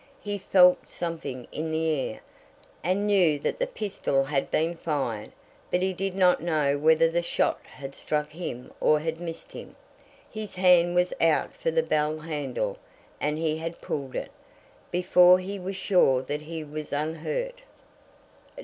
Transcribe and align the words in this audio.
He 0.23 0.39
felt 0.39 0.89
something 0.89 1.47
in 1.51 1.71
the 1.71 1.87
air, 1.89 2.21
and 2.83 3.05
knew 3.05 3.37
that 3.37 3.59
the 3.59 3.67
pistol 3.67 4.23
had 4.23 4.49
been 4.49 4.75
fired; 4.75 5.31
but 5.69 5.83
he 5.83 5.93
did 5.93 6.15
not 6.15 6.41
know 6.41 6.75
whether 6.75 7.07
the 7.07 7.21
shot 7.21 7.59
had 7.65 7.93
struck 7.93 8.31
him 8.31 8.73
or 8.79 8.99
had 8.99 9.19
missed 9.21 9.51
him. 9.51 9.75
His 10.27 10.55
hand 10.55 10.95
was 10.95 11.13
out 11.21 11.53
for 11.53 11.69
the 11.69 11.83
bell 11.83 12.17
handle, 12.17 12.79
and 13.19 13.37
he 13.37 13.57
had 13.59 13.79
pulled 13.79 14.15
it, 14.15 14.31
before 14.89 15.37
he 15.37 15.59
was 15.59 15.75
sure 15.75 16.23
that 16.23 16.41
he 16.41 16.63
was 16.63 16.91
unhurt. 16.91 17.61